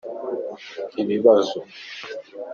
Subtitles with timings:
[1.01, 1.57] ibibazo.